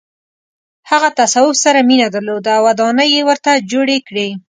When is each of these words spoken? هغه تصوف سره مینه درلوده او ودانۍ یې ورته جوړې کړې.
هغه 0.89 1.09
تصوف 1.19 1.55
سره 1.63 1.79
مینه 1.89 2.07
درلوده 2.13 2.51
او 2.57 2.63
ودانۍ 2.67 3.09
یې 3.15 3.21
ورته 3.29 3.51
جوړې 3.71 3.97
کړې. 4.07 4.27